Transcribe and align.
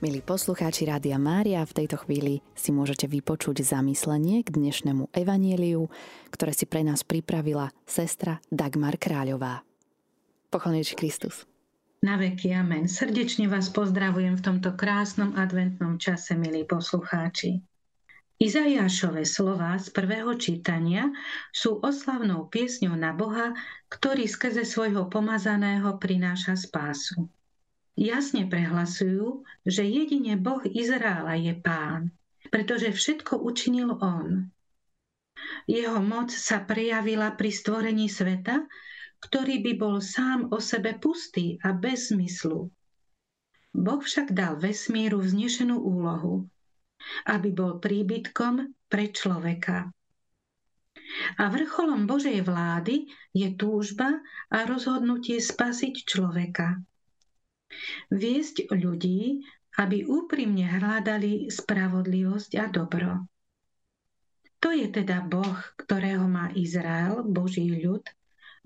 Milí 0.00 0.24
poslucháči 0.24 0.88
Rádia 0.88 1.20
Mária, 1.20 1.60
v 1.60 1.84
tejto 1.84 2.00
chvíli 2.00 2.40
si 2.56 2.72
môžete 2.72 3.04
vypočuť 3.04 3.60
zamyslenie 3.60 4.40
k 4.40 4.48
dnešnému 4.48 5.12
evanieliu, 5.12 5.92
ktoré 6.32 6.56
si 6.56 6.64
pre 6.64 6.80
nás 6.80 7.04
pripravila 7.04 7.68
sestra 7.84 8.40
Dagmar 8.48 8.96
Kráľová. 8.96 9.60
Pochválený 10.48 10.96
Kristus. 10.96 11.44
Na 12.00 12.16
veky 12.16 12.48
amen. 12.48 12.88
Srdečne 12.88 13.44
vás 13.52 13.68
pozdravujem 13.68 14.40
v 14.40 14.44
tomto 14.48 14.72
krásnom 14.72 15.36
adventnom 15.36 16.00
čase, 16.00 16.32
milí 16.32 16.64
poslucháči. 16.64 17.60
Izajášové 18.40 19.28
slova 19.28 19.76
z 19.76 19.92
prvého 19.92 20.32
čítania 20.40 21.12
sú 21.52 21.76
oslavnou 21.84 22.48
piesňou 22.48 22.96
na 22.96 23.12
Boha, 23.12 23.52
ktorý 23.92 24.24
skrze 24.24 24.64
svojho 24.64 25.12
pomazaného 25.12 26.00
prináša 26.00 26.56
spásu 26.56 27.28
jasne 28.00 28.48
prehlasujú, 28.48 29.44
že 29.68 29.84
jedine 29.84 30.40
Boh 30.40 30.64
Izraela 30.64 31.36
je 31.36 31.52
pán, 31.52 32.08
pretože 32.48 32.88
všetko 32.96 33.44
učinil 33.44 34.00
On. 34.00 34.48
Jeho 35.68 36.00
moc 36.00 36.32
sa 36.32 36.64
prejavila 36.64 37.36
pri 37.36 37.52
stvorení 37.52 38.08
sveta, 38.08 38.64
ktorý 39.20 39.60
by 39.60 39.72
bol 39.76 39.96
sám 40.00 40.48
o 40.48 40.56
sebe 40.56 40.96
pustý 40.96 41.60
a 41.60 41.76
bez 41.76 42.08
zmyslu. 42.08 42.72
Boh 43.76 44.00
však 44.00 44.32
dal 44.32 44.56
vesmíru 44.56 45.20
vznešenú 45.20 45.76
úlohu, 45.76 46.48
aby 47.28 47.52
bol 47.52 47.78
príbytkom 47.78 48.72
pre 48.88 49.12
človeka. 49.12 49.92
A 51.36 51.44
vrcholom 51.52 52.08
Božej 52.08 52.40
vlády 52.42 53.12
je 53.36 53.48
túžba 53.60 54.24
a 54.48 54.64
rozhodnutie 54.64 55.38
spasiť 55.38 55.94
človeka 56.06 56.80
viesť 58.10 58.70
ľudí, 58.72 59.44
aby 59.78 60.04
úprimne 60.04 60.66
hľadali 60.66 61.48
spravodlivosť 61.48 62.50
a 62.58 62.66
dobro. 62.68 63.30
To 64.60 64.68
je 64.74 64.92
teda 64.92 65.24
Boh, 65.24 65.56
ktorého 65.80 66.28
má 66.28 66.52
Izrael, 66.52 67.24
Boží 67.24 67.80
ľud, 67.80 68.04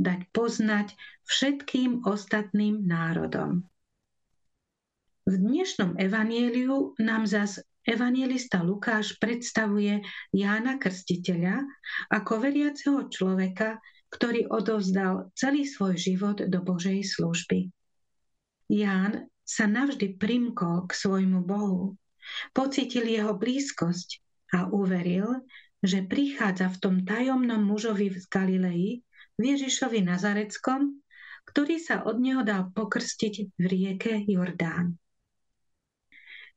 dať 0.01 0.27
poznať 0.35 0.99
všetkým 1.23 2.03
ostatným 2.03 2.83
národom. 2.83 3.63
V 5.25 5.35
dnešnom 5.39 5.97
evanieliu 5.97 6.99
nám 7.01 7.25
zas 7.31 7.63
evangelista 7.87 8.61
Lukáš 8.61 9.17
predstavuje 9.23 10.03
Jána 10.35 10.77
Krstiteľa 10.83 11.65
ako 12.11 12.33
veriaceho 12.43 13.09
človeka, 13.09 13.79
ktorý 14.13 14.51
odovzdal 14.51 15.31
celý 15.39 15.65
svoj 15.65 15.95
život 15.97 16.43
do 16.43 16.59
Božej 16.61 17.07
služby. 17.07 17.73
Ján 18.71 19.29
sa 19.45 19.69
navždy 19.69 20.17
primkol 20.17 20.89
k 20.89 20.93
svojmu 20.97 21.45
Bohu, 21.45 22.01
pocitil 22.57 23.05
jeho 23.05 23.37
blízkosť 23.37 24.25
a 24.57 24.73
uveril, 24.73 25.45
že 25.85 26.01
prichádza 26.09 26.73
v 26.73 26.81
tom 26.81 26.97
tajomnom 27.05 27.61
mužovi 27.61 28.09
z 28.17 28.25
Galilei, 28.33 29.05
Ježišovi 29.37 30.01
Nazareckom, 30.01 31.05
ktorý 31.45 31.77
sa 31.77 32.09
od 32.09 32.17
neho 32.25 32.41
dal 32.41 32.73
pokrstiť 32.73 33.35
v 33.61 33.65
rieke 33.69 34.25
Jordán. 34.25 34.97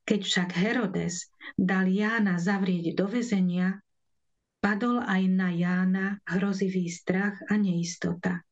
Keď 0.07 0.19
však 0.23 0.49
Herodes 0.55 1.27
dal 1.59 1.91
Jána 1.91 2.39
zavrieť 2.39 2.95
do 2.95 3.11
väzenia, 3.11 3.83
padol 4.63 5.03
aj 5.03 5.23
na 5.27 5.51
Jána 5.51 6.05
hrozivý 6.23 6.87
strach 6.87 7.35
a 7.51 7.59
neistota. 7.59 8.46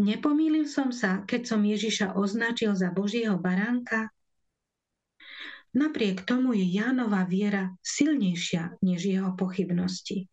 Nepomýlil 0.00 0.64
som 0.64 0.88
sa, 0.88 1.20
keď 1.28 1.42
som 1.44 1.60
Ježiša 1.60 2.16
označil 2.16 2.72
za 2.72 2.88
Božieho 2.88 3.36
baránka? 3.36 4.08
Napriek 5.72 6.24
tomu 6.24 6.56
je 6.56 6.64
Jánova 6.64 7.24
viera 7.28 7.76
silnejšia 7.80 8.80
než 8.80 9.08
jeho 9.08 9.36
pochybnosti. 9.36 10.28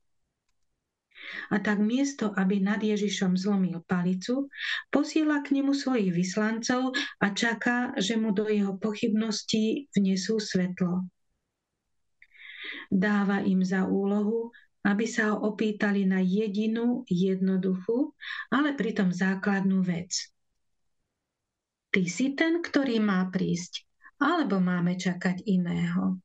A 1.52 1.60
tak 1.60 1.84
miesto, 1.84 2.32
aby 2.32 2.64
nad 2.64 2.80
Ježišom 2.80 3.36
zlomil 3.36 3.84
palicu, 3.84 4.48
posiela 4.88 5.44
k 5.44 5.60
nemu 5.60 5.76
svojich 5.76 6.16
vyslancov 6.16 6.96
a 7.20 7.26
čaká, 7.36 7.92
že 8.00 8.16
mu 8.16 8.32
do 8.32 8.48
jeho 8.48 8.80
pochybností 8.80 9.92
vnesú 9.92 10.40
svetlo. 10.40 11.08
Dáva 12.88 13.44
im 13.44 13.62
za 13.62 13.86
úlohu 13.86 14.56
aby 14.86 15.06
sa 15.06 15.36
ho 15.36 15.44
opýtali 15.52 16.08
na 16.08 16.24
jedinú, 16.24 17.04
jednoduchú, 17.08 18.16
ale 18.54 18.76
pritom 18.76 19.12
základnú 19.12 19.84
vec. 19.84 20.32
Ty 21.90 22.04
si 22.06 22.38
ten, 22.38 22.62
ktorý 22.62 23.02
má 23.02 23.28
prísť, 23.34 23.84
alebo 24.22 24.62
máme 24.62 24.96
čakať 24.96 25.44
iného? 25.50 26.22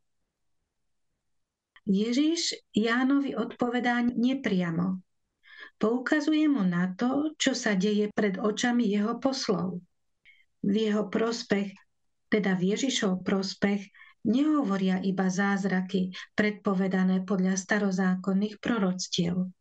Ježiš 1.84 2.56
Jánovi 2.72 3.36
odpovedá 3.36 4.00
nepriamo. 4.00 5.04
Poukazuje 5.76 6.48
mu 6.48 6.64
na 6.64 6.94
to, 6.96 7.36
čo 7.36 7.52
sa 7.52 7.76
deje 7.76 8.08
pred 8.14 8.40
očami 8.40 8.88
jeho 8.88 9.20
poslov. 9.20 9.84
V 10.64 10.74
jeho 10.74 11.12
prospech, 11.12 11.76
teda 12.32 12.56
v 12.56 12.72
Ježišov 12.72 13.20
prospech, 13.20 13.84
nehovoria 14.24 15.00
iba 15.04 15.28
zázraky 15.28 16.12
predpovedané 16.34 17.22
podľa 17.22 17.60
starozákonných 17.60 18.58
proroctiev. 18.58 19.52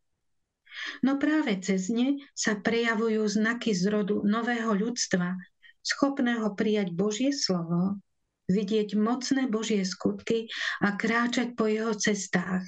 No 1.05 1.11
práve 1.21 1.61
cez 1.61 1.93
ne 1.93 2.17
sa 2.33 2.57
prejavujú 2.57 3.21
znaky 3.29 3.77
zrodu 3.77 4.25
nového 4.25 4.73
ľudstva, 4.73 5.37
schopného 5.85 6.49
prijať 6.57 6.89
Božie 6.95 7.29
slovo, 7.29 8.01
vidieť 8.49 8.97
mocné 8.97 9.45
Božie 9.47 9.83
skutky 9.85 10.49
a 10.81 10.97
kráčať 10.97 11.53
po 11.53 11.69
jeho 11.69 11.93
cestách. 11.93 12.63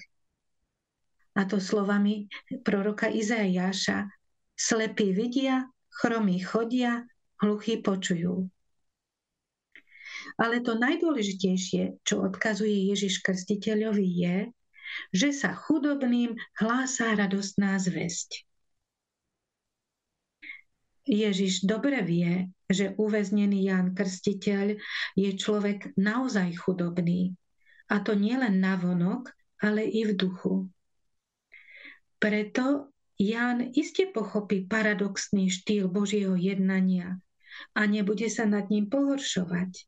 A 1.36 1.44
to 1.44 1.60
slovami 1.60 2.32
proroka 2.64 3.12
Izajáša. 3.12 4.08
Slepí 4.56 5.12
vidia, 5.12 5.68
chromí 5.92 6.40
chodia, 6.40 7.04
hluchí 7.44 7.84
počujú. 7.84 8.48
Ale 10.36 10.60
to 10.60 10.76
najdôležitejšie, 10.76 12.04
čo 12.04 12.20
odkazuje 12.20 12.92
Ježiš 12.92 13.24
Krstiteľovi, 13.24 14.08
je, 14.08 14.38
že 15.16 15.30
sa 15.32 15.56
chudobným 15.56 16.36
hlásá 16.60 17.16
radostná 17.16 17.80
zväzť. 17.80 18.44
Ježiš 21.06 21.70
dobre 21.70 22.02
vie, 22.02 22.50
že 22.66 22.98
uväznený 22.98 23.70
Ján 23.70 23.94
Krstiteľ 23.94 24.76
je 25.14 25.30
človek 25.38 25.94
naozaj 25.94 26.58
chudobný. 26.58 27.38
A 27.94 28.02
to 28.02 28.18
nielen 28.18 28.58
na 28.58 28.74
vonok, 28.74 29.30
ale 29.62 29.86
i 29.86 30.02
v 30.02 30.18
duchu. 30.18 30.66
Preto 32.18 32.90
Ján 33.22 33.72
iste 33.78 34.10
pochopí 34.10 34.66
paradoxný 34.66 35.48
štýl 35.54 35.88
Božieho 35.88 36.34
jednania 36.34 37.22
a 37.78 37.86
nebude 37.86 38.28
sa 38.28 38.50
nad 38.50 38.68
ním 38.74 38.90
pohoršovať. 38.90 39.86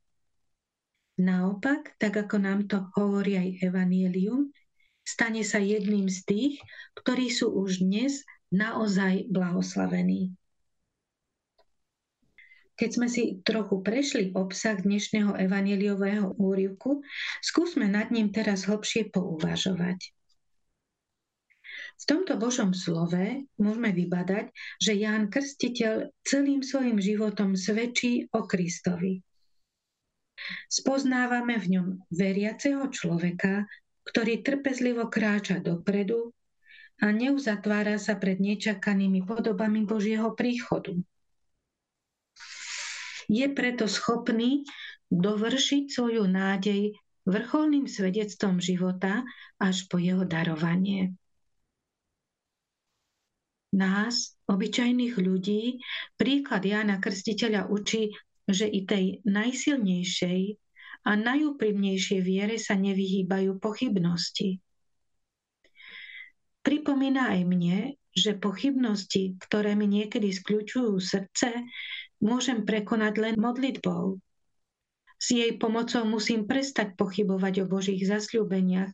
Naopak, 1.17 1.97
tak 1.97 2.13
ako 2.13 2.37
nám 2.37 2.69
to 2.69 2.77
hovorí 2.93 3.41
aj 3.41 3.49
Evangelium, 3.65 4.53
stane 5.01 5.41
sa 5.41 5.57
jedným 5.57 6.05
z 6.05 6.19
tých, 6.29 6.53
ktorí 6.93 7.33
sú 7.33 7.57
už 7.57 7.81
dnes 7.81 8.21
naozaj 8.53 9.25
blahoslavení. 9.25 10.37
Keď 12.77 12.89
sme 12.93 13.09
si 13.09 13.41
trochu 13.41 13.81
prešli 13.81 14.29
obsah 14.37 14.77
dnešného 14.77 15.33
evaneliového 15.41 16.37
úrivku, 16.37 17.01
skúsme 17.41 17.89
nad 17.89 18.13
ním 18.13 18.29
teraz 18.29 18.69
hlbšie 18.69 19.09
pouvažovať. 19.09 20.13
V 21.97 22.03
tomto 22.05 22.37
Božom 22.37 22.77
slove 22.77 23.49
môžeme 23.57 23.89
vybadať, 23.89 24.53
že 24.77 24.93
Ján 24.93 25.33
Krstiteľ 25.33 26.13
celým 26.21 26.61
svojim 26.61 27.01
životom 27.01 27.57
svedčí 27.57 28.29
o 28.29 28.45
Kristovi. 28.45 29.25
Spoznávame 30.67 31.59
v 31.59 31.65
ňom 31.77 31.87
veriaceho 32.11 32.87
človeka, 32.91 33.67
ktorý 34.07 34.39
trpezlivo 34.43 35.11
kráča 35.11 35.59
dopredu 35.59 36.31
a 37.03 37.11
neuzatvára 37.11 37.99
sa 38.01 38.15
pred 38.17 38.39
nečakanými 38.39 39.27
podobami 39.27 39.83
Božieho 39.83 40.33
príchodu. 40.33 40.95
Je 43.27 43.43
preto 43.51 43.91
schopný 43.91 44.63
dovršiť 45.11 45.83
svoju 45.91 46.23
nádej 46.25 46.95
vrcholným 47.27 47.85
svedectvom 47.91 48.63
života 48.63 49.27
až 49.59 49.83
po 49.91 49.99
jeho 49.99 50.23
darovanie. 50.23 51.11
Nás, 53.75 54.39
obyčajných 54.47 55.19
ľudí, 55.19 55.83
príklad 56.15 56.63
Jána 56.63 57.03
Krstiteľa 57.03 57.67
učí 57.67 58.15
že 58.47 58.65
i 58.67 58.87
tej 58.87 59.19
najsilnejšej 59.27 60.41
a 61.07 61.11
najúprimnejšej 61.15 62.19
viere 62.23 62.55
sa 62.55 62.79
nevyhýbajú 62.79 63.59
pochybnosti. 63.59 64.63
Pripomína 66.63 67.31
aj 67.31 67.41
mne, 67.47 67.77
že 68.11 68.35
pochybnosti, 68.35 69.39
ktoré 69.39 69.77
mi 69.77 69.87
niekedy 69.87 70.33
skľúčujú 70.33 70.99
srdce, 70.99 71.53
môžem 72.19 72.65
prekonať 72.65 73.13
len 73.23 73.35
modlitbou. 73.37 74.19
S 75.17 75.27
jej 75.33 75.53
pomocou 75.57 76.05
musím 76.05 76.45
prestať 76.45 76.93
pochybovať 76.97 77.65
o 77.65 77.69
Božích 77.69 78.03
zasľúbeniach 78.05 78.91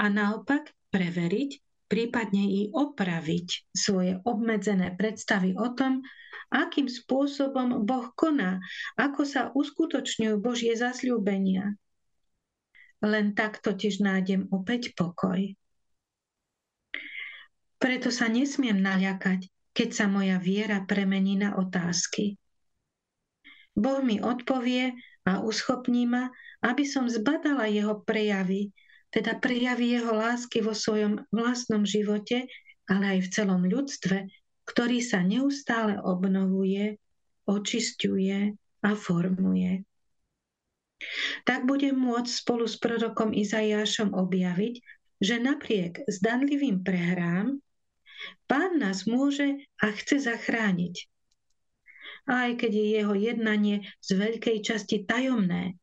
a 0.00 0.04
naopak 0.08 0.72
preveriť, 0.92 1.60
prípadne 1.88 2.44
i 2.44 2.60
opraviť 2.70 3.72
svoje 3.72 4.20
obmedzené 4.22 4.94
predstavy 4.94 5.56
o 5.56 5.72
tom, 5.72 6.04
akým 6.52 6.88
spôsobom 6.88 7.84
Boh 7.84 8.08
koná, 8.16 8.60
ako 8.96 9.20
sa 9.24 9.42
uskutočňujú 9.52 10.36
Božie 10.40 10.76
zasľúbenia. 10.76 11.76
Len 13.04 13.32
tak 13.32 13.64
totiž 13.64 14.04
nájdem 14.04 14.48
opäť 14.52 14.92
pokoj. 14.92 15.56
Preto 17.78 18.08
sa 18.10 18.26
nesmiem 18.26 18.74
naľakať, 18.80 19.46
keď 19.70 19.88
sa 19.94 20.06
moja 20.10 20.42
viera 20.42 20.82
premení 20.82 21.38
na 21.38 21.54
otázky. 21.54 22.34
Boh 23.78 24.02
mi 24.02 24.18
odpovie 24.18 24.98
a 25.22 25.38
uschopní 25.38 26.10
ma, 26.10 26.34
aby 26.66 26.82
som 26.82 27.06
zbadala 27.06 27.70
jeho 27.70 28.02
prejavy, 28.02 28.74
teda 29.08 29.40
prejavy 29.40 29.96
jeho 29.96 30.12
lásky 30.12 30.60
vo 30.60 30.76
svojom 30.76 31.24
vlastnom 31.32 31.84
živote, 31.84 32.48
ale 32.88 33.16
aj 33.16 33.18
v 33.24 33.32
celom 33.32 33.62
ľudstve, 33.64 34.28
ktorý 34.68 34.98
sa 35.00 35.24
neustále 35.24 35.96
obnovuje, 35.96 37.00
očisťuje 37.48 38.38
a 38.84 38.90
formuje. 38.92 39.84
Tak 41.46 41.64
budem 41.64 41.94
môcť 41.94 42.32
spolu 42.32 42.66
s 42.66 42.76
prorokom 42.76 43.30
Izajášom 43.32 44.12
objaviť, 44.12 44.74
že 45.22 45.34
napriek 45.38 46.04
zdanlivým 46.06 46.82
prehrám 46.82 47.58
Pán 48.50 48.82
nás 48.82 49.06
môže 49.06 49.62
a 49.78 49.94
chce 49.94 50.26
zachrániť 50.26 51.06
aj 52.28 52.60
keď 52.60 52.72
je 52.76 52.86
jeho 53.00 53.14
jednanie 53.16 53.76
z 54.04 54.08
veľkej 54.20 54.60
časti 54.60 55.08
tajomné 55.08 55.80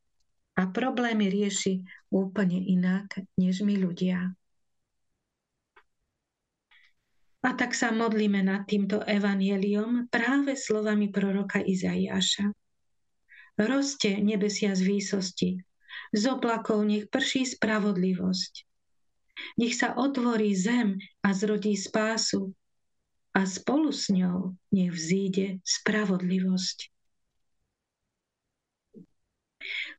a 0.55 0.61
problémy 0.71 1.27
rieši 1.27 1.83
úplne 2.11 2.59
inak, 2.63 3.27
než 3.35 3.61
my 3.61 3.75
ľudia. 3.75 4.31
A 7.45 7.49
tak 7.53 7.77
sa 7.77 7.93
modlíme 7.93 8.41
nad 8.41 8.65
týmto 8.65 9.05
evanieliom 9.05 10.09
práve 10.09 10.57
slovami 10.57 11.13
proroka 11.13 11.61
Izaiáša. 11.61 12.49
Roste 13.61 14.17
nebesia 14.17 14.73
z 14.73 14.81
výsosti, 14.81 15.49
z 16.09 16.23
oblakov 16.25 16.81
nech 16.83 17.05
prší 17.05 17.45
spravodlivosť. 17.45 18.53
Nech 19.61 19.77
sa 19.77 19.93
otvorí 19.93 20.57
zem 20.57 20.97
a 21.21 21.35
zrodí 21.37 21.77
spásu, 21.77 22.55
a 23.35 23.43
spolu 23.43 23.91
s 23.91 24.07
ňou 24.07 24.55
nech 24.71 24.95
vzíde 24.95 25.59
spravodlivosť. 25.67 26.94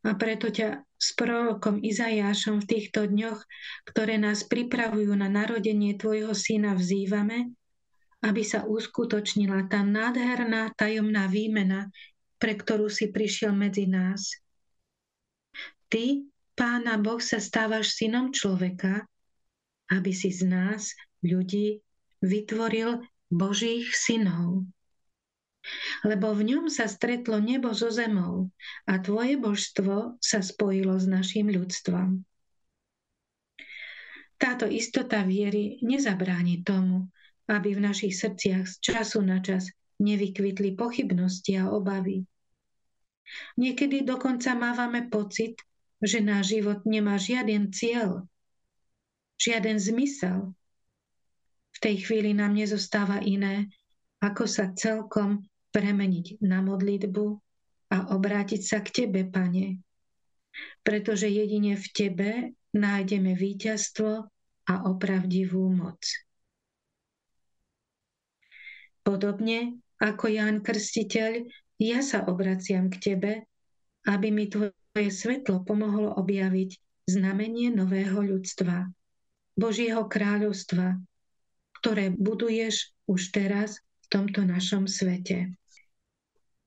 A 0.07 0.15
preto 0.15 0.55
ťa 0.55 0.87
s 0.87 1.09
prorokom 1.19 1.83
Izajášom 1.83 2.63
v 2.63 2.69
týchto 2.71 3.11
dňoch, 3.11 3.43
ktoré 3.91 4.23
nás 4.23 4.47
pripravujú 4.47 5.11
na 5.19 5.27
narodenie 5.27 5.99
tvojho 5.99 6.31
syna, 6.31 6.79
vzývame, 6.79 7.51
aby 8.23 8.43
sa 8.47 8.63
uskutočnila 8.63 9.67
tá 9.67 9.83
nádherná 9.83 10.71
tajomná 10.79 11.27
výmena, 11.27 11.91
pre 12.39 12.55
ktorú 12.55 12.87
si 12.87 13.11
prišiel 13.11 13.51
medzi 13.51 13.91
nás. 13.91 14.31
Ty, 15.91 16.23
Pána 16.57 16.97
Boh, 17.03 17.21
sa 17.21 17.43
stávaš 17.43 17.99
synom 17.99 18.33
človeka, 18.33 19.05
aby 19.93 20.11
si 20.15 20.33
z 20.33 20.49
nás, 20.49 20.95
ľudí, 21.21 21.85
vytvoril 22.25 23.05
Božích 23.29 23.93
synov. 23.93 24.65
Lebo 26.07 26.31
v 26.35 26.55
ňom 26.55 26.65
sa 26.71 26.87
stretlo 26.87 27.43
nebo 27.43 27.75
so 27.75 27.91
zemou 27.91 28.51
a 28.87 28.99
tvoje 29.03 29.35
božstvo 29.41 30.21
sa 30.23 30.41
spojilo 30.41 30.95
s 30.99 31.07
našim 31.11 31.51
ľudstvom. 31.51 32.23
Táto 34.37 34.69
istota 34.69 35.25
viery 35.25 35.81
nezabráni 35.81 36.61
tomu, 36.61 37.09
aby 37.49 37.73
v 37.73 37.81
našich 37.81 38.15
srdciach 38.19 38.69
z 38.69 38.75
času 38.85 39.25
na 39.25 39.41
čas 39.41 39.73
nevykvitli 39.97 40.77
pochybnosti 40.77 41.57
a 41.57 41.73
obavy. 41.73 42.29
Niekedy 43.57 44.05
dokonca 44.05 44.53
mávame 44.55 45.09
pocit, 45.09 45.57
že 45.99 46.21
náš 46.21 46.59
život 46.59 46.85
nemá 46.85 47.17
žiaden 47.17 47.73
cieľ, 47.73 48.29
žiaden 49.41 49.81
zmysel, 49.81 50.53
v 51.77 51.79
tej 51.81 52.09
chvíli 52.09 52.33
nám 52.33 52.57
nezostáva 52.57 53.21
iné, 53.21 53.69
ako 54.25 54.49
sa 54.49 54.73
celkom 54.73 55.45
premeniť 55.77 56.41
na 56.41 56.65
modlitbu 56.65 57.27
a 57.93 58.17
obrátiť 58.17 58.63
sa 58.65 58.81
k 58.81 59.05
Tebe, 59.05 59.29
Pane. 59.29 59.77
Pretože 60.81 61.29
jedine 61.29 61.77
v 61.77 61.87
Tebe 61.93 62.31
nájdeme 62.73 63.37
víťazstvo 63.37 64.11
a 64.67 64.75
opravdivú 64.89 65.69
moc. 65.69 66.01
Podobne 69.05 69.77
ako 70.01 70.33
Ján 70.33 70.65
Krstiteľ, 70.65 71.45
ja 71.77 72.01
sa 72.01 72.25
obraciam 72.25 72.89
k 72.89 72.97
Tebe, 73.13 73.33
aby 74.09 74.33
mi 74.33 74.49
Tvoje 74.49 75.13
svetlo 75.13 75.61
pomohlo 75.61 76.17
objaviť 76.17 76.81
znamenie 77.05 77.69
nového 77.69 78.25
ľudstva, 78.25 78.89
Božieho 79.55 80.09
kráľovstva, 80.09 80.99
ktoré 81.79 82.11
buduješ 82.11 82.97
už 83.07 83.31
teraz 83.31 83.79
v 83.79 84.07
tomto 84.11 84.43
našom 84.43 84.91
svete. 84.91 85.55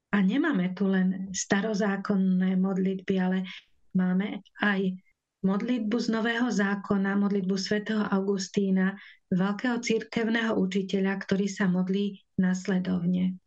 A 0.09 0.25
nemáme 0.25 0.73
tu 0.73 0.89
len 0.89 1.29
starozákonné 1.29 2.57
modlitby, 2.57 3.15
ale 3.21 3.45
máme 3.94 4.41
aj 4.57 4.97
modlitbu 5.45 5.95
z 6.01 6.07
Nového 6.09 6.50
zákona, 6.50 7.15
modlitbu 7.15 7.56
svätého 7.56 8.03
Augustína, 8.09 8.97
veľkého 9.29 9.77
církevného 9.79 10.57
učiteľa, 10.57 11.13
ktorý 11.21 11.47
sa 11.47 11.69
modlí 11.69 12.19
nasledovne. 12.41 13.38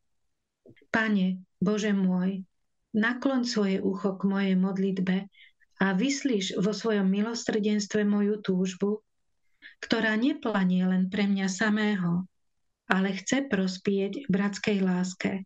Pane, 0.88 1.42
Bože 1.58 1.90
môj, 1.90 2.46
nakloň 2.94 3.42
svoje 3.42 3.76
ucho 3.82 4.16
k 4.16 4.22
mojej 4.28 4.54
modlitbe 4.56 5.26
a 5.82 5.86
vyslíš 5.98 6.62
vo 6.62 6.70
svojom 6.70 7.10
milosrdenstve 7.10 8.06
moju 8.06 8.38
túžbu, 8.38 9.02
ktorá 9.82 10.14
neplanie 10.14 10.86
len 10.86 11.10
pre 11.10 11.26
mňa 11.26 11.48
samého, 11.50 12.28
ale 12.86 13.18
chce 13.18 13.50
prospieť 13.50 14.30
bratskej 14.30 14.78
láske. 14.84 15.42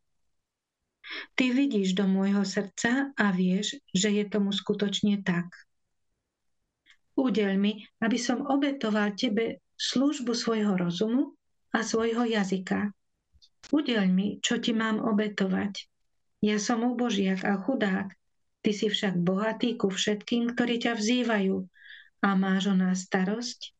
Ty 1.38 1.54
vidíš 1.54 1.94
do 1.94 2.04
môjho 2.10 2.42
srdca 2.42 3.14
a 3.14 3.26
vieš, 3.30 3.78
že 3.94 4.10
je 4.10 4.24
tomu 4.26 4.50
skutočne 4.50 5.22
tak. 5.22 5.46
Udeľ 7.16 7.52
mi, 7.56 7.86
aby 8.02 8.18
som 8.20 8.44
obetoval 8.44 9.16
tebe 9.16 9.64
službu 9.78 10.36
svojho 10.36 10.76
rozumu 10.76 11.32
a 11.72 11.80
svojho 11.80 12.28
jazyka. 12.28 12.92
Udeľ 13.72 14.04
mi, 14.10 14.38
čo 14.42 14.60
ti 14.60 14.76
mám 14.76 15.00
obetovať. 15.00 15.88
Ja 16.44 16.60
som 16.60 16.84
ubožiak 16.84 17.42
a 17.48 17.56
chudák, 17.56 18.12
ty 18.60 18.70
si 18.76 18.92
však 18.92 19.16
bohatý 19.16 19.80
ku 19.80 19.88
všetkým, 19.88 20.52
ktorí 20.52 20.82
ťa 20.84 20.92
vzývajú 20.98 21.56
a 22.22 22.28
máš 22.36 22.70
o 22.70 22.76
nás 22.76 23.08
starosť 23.08 23.76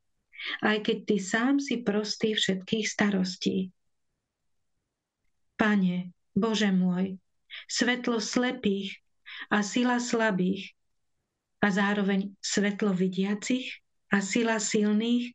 aj 0.62 0.76
keď 0.84 0.98
ty 1.04 1.16
sám 1.18 1.54
si 1.58 1.80
prostý 1.82 2.36
všetkých 2.36 2.86
starostí. 2.86 3.56
Pane, 5.56 6.12
Bože 6.36 6.68
môj, 6.68 7.16
svetlo 7.64 8.20
slepých 8.20 9.00
a 9.48 9.64
sila 9.64 9.96
slabých 9.96 10.76
a 11.64 11.72
zároveň 11.72 12.36
svetlo 12.44 12.92
vidiacich 12.92 13.80
a 14.12 14.20
sila 14.20 14.60
silných, 14.60 15.32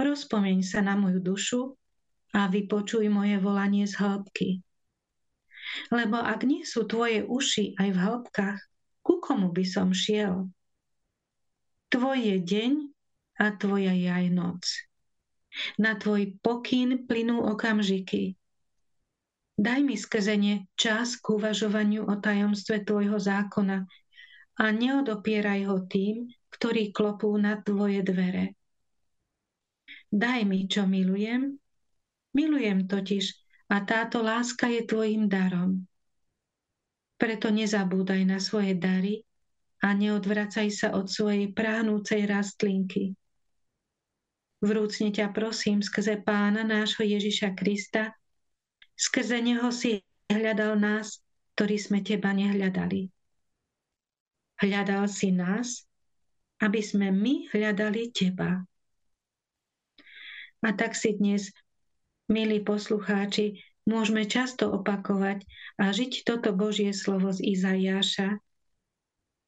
rozpomeň 0.00 0.64
sa 0.64 0.80
na 0.80 0.96
moju 0.96 1.20
dušu 1.20 1.60
a 2.32 2.48
vypočuj 2.48 3.12
moje 3.12 3.36
volanie 3.36 3.84
z 3.84 4.00
hĺbky. 4.00 4.64
Lebo 5.92 6.16
ak 6.16 6.48
nie 6.48 6.64
sú 6.64 6.88
tvoje 6.88 7.20
uši 7.28 7.76
aj 7.76 7.88
v 7.92 7.98
hĺbkach, 7.98 8.60
ku 9.04 9.20
komu 9.20 9.52
by 9.52 9.64
som 9.68 9.92
šiel? 9.92 10.48
Tvoj 11.92 12.18
je 12.24 12.36
deň 12.40 12.72
a 13.36 13.52
tvoja 13.52 13.92
je 13.92 14.08
aj 14.08 14.26
noc. 14.32 14.64
Na 15.76 15.96
tvoj 15.96 16.36
pokyn 16.40 17.04
plynú 17.04 17.44
okamžiky. 17.44 18.37
Daj 19.58 19.82
mi 19.82 19.98
skrzenie 19.98 20.70
čas 20.78 21.18
k 21.18 21.34
uvažovaniu 21.34 22.06
o 22.06 22.14
tajomstve 22.14 22.86
tvojho 22.86 23.18
zákona 23.18 23.82
a 24.54 24.64
neodopieraj 24.70 25.66
ho 25.66 25.82
tým, 25.82 26.30
ktorí 26.54 26.94
klopú 26.94 27.34
na 27.34 27.58
tvoje 27.58 28.06
dvere. 28.06 28.54
Daj 30.14 30.46
mi, 30.46 30.70
čo 30.70 30.86
milujem. 30.86 31.58
Milujem 32.38 32.86
totiž 32.86 33.24
a 33.74 33.82
táto 33.82 34.22
láska 34.22 34.70
je 34.70 34.86
tvojim 34.86 35.26
darom. 35.26 35.82
Preto 37.18 37.50
nezabúdaj 37.50 38.22
na 38.30 38.38
svoje 38.38 38.78
dary 38.78 39.26
a 39.82 39.90
neodvracaj 39.90 40.68
sa 40.70 40.88
od 40.94 41.10
svojej 41.10 41.50
práhnúcej 41.50 42.30
rastlinky. 42.30 43.18
Vrúcne 44.62 45.10
ťa 45.10 45.34
prosím 45.34 45.82
skrze 45.82 46.22
pána 46.22 46.62
nášho 46.62 47.02
Ježiša 47.02 47.58
Krista, 47.58 48.14
skrze 48.98 49.38
neho 49.38 49.70
si 49.70 50.02
hľadal 50.26 50.74
nás, 50.76 51.22
ktorí 51.54 51.78
sme 51.78 52.02
teba 52.02 52.34
nehľadali. 52.34 53.08
hľadal 54.58 55.06
si 55.06 55.30
nás, 55.30 55.86
aby 56.58 56.82
sme 56.82 57.14
my 57.14 57.46
hľadali 57.54 58.10
teba. 58.10 58.66
A 60.66 60.68
tak 60.74 60.98
si 60.98 61.14
dnes, 61.14 61.54
milí 62.26 62.58
poslucháči, 62.58 63.62
môžeme 63.86 64.26
často 64.26 64.66
opakovať 64.74 65.46
a 65.78 65.94
žiť 65.94 66.26
toto 66.26 66.50
Božie 66.50 66.90
slovo 66.90 67.30
z 67.30 67.54
Izajáša. 67.54 68.42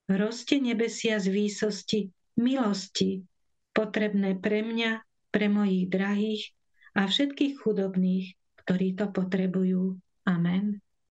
Roste 0.06 0.62
nebesia 0.62 1.18
z 1.18 1.26
výsosti 1.34 2.14
milosti, 2.38 3.26
potrebné 3.74 4.38
pre 4.38 4.62
mňa, 4.62 5.02
pre 5.34 5.46
mojich 5.50 5.90
drahých 5.90 6.42
a 6.94 7.06
všetkých 7.06 7.58
chudobných, 7.60 8.39
ktorí 8.70 8.94
to 8.94 9.10
potrebujú. 9.10 9.98
Amen. 10.30 10.78